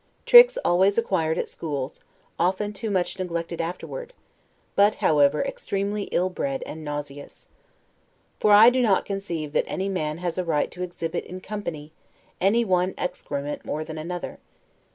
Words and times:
Tricks 0.25 0.57
always 0.65 0.97
acquired 0.97 1.37
at 1.37 1.47
schools, 1.47 1.99
often 2.39 2.73
too 2.73 2.89
much 2.89 3.19
neglected 3.19 3.61
afterward; 3.61 4.13
but, 4.75 4.95
however, 4.95 5.43
extremely 5.43 6.05
ill 6.05 6.27
bred 6.31 6.63
and 6.65 6.83
nauseous. 6.83 7.49
For 8.39 8.51
I 8.51 8.71
do 8.71 8.81
not 8.81 9.05
conceive 9.05 9.53
that 9.53 9.65
any 9.67 9.89
man 9.89 10.17
has 10.17 10.39
a 10.39 10.43
right 10.43 10.71
to 10.71 10.81
exhibit, 10.81 11.23
in 11.25 11.39
company, 11.39 11.91
any 12.41 12.65
one 12.65 12.95
excrement 12.97 13.63
more 13.63 13.83
than 13.83 13.99
another. 13.99 14.39